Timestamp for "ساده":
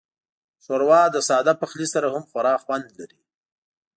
1.29-1.53